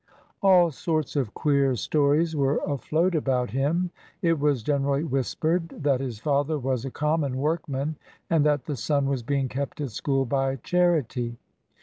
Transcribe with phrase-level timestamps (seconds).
[0.41, 3.91] All sorts of queer stories were afloat about him.
[4.23, 9.07] It was generally whispered that his father was a common workman, and that the son
[9.07, 11.37] was being kept at school by charity.